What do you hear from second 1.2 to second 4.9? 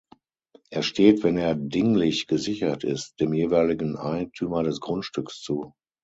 wenn er dinglich gesichert ist, dem jeweiligen Eigentümer des